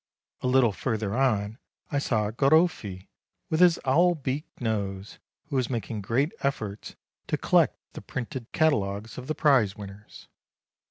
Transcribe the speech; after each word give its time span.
A 0.41 0.47
little 0.47 0.71
further 0.71 1.15
on 1.15 1.59
I 1.91 1.99
saw 1.99 2.31
Garoffi, 2.31 3.09
with 3.51 3.59
his 3.59 3.79
owl's 3.85 4.17
beak 4.23 4.45
nose, 4.59 5.19
who 5.49 5.55
was 5.57 5.69
making 5.69 6.01
great 6.01 6.31
efforts 6.39 6.95
to 7.27 7.37
collect 7.37 7.77
the 7.93 8.01
printed 8.01 8.51
catalogues 8.51 9.19
of 9.19 9.27
the 9.27 9.35
prize 9.35 9.75
winners. 9.75 10.27